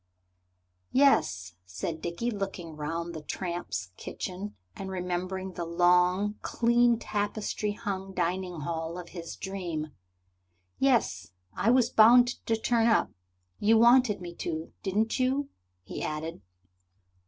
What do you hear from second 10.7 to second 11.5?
"Yes,